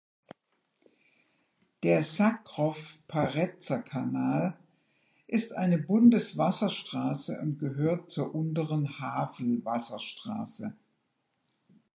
Der 1.83 2.01
Sacrow-Paretzer 2.01 3.83
Kanal 3.83 4.57
ist 5.27 5.53
eine 5.53 5.77
Bundeswasserstraße 5.77 7.37
und 7.39 7.59
gehört 7.59 8.09
zur 8.09 8.33
Unteren 8.33 8.99
Havel-Wasserstraße. 8.99 10.73